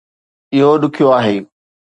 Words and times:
اهو 0.55 0.71
ڏکيو 0.81 1.07
آهي 1.19 1.35